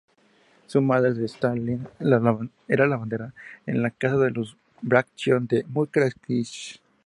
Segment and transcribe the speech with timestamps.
[0.73, 1.87] La madre de Stalin
[2.67, 3.35] era lavandera
[3.67, 6.79] en casa de los Bagratión-Mukhranski.